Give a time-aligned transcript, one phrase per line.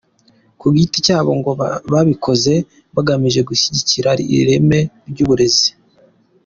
[0.59, 1.51] Ku giti cyabo ngo
[1.93, 2.53] babikoze
[2.95, 5.67] bagamije gushyigikira ireme ry’uburezi.